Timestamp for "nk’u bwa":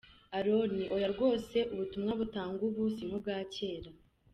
3.07-3.37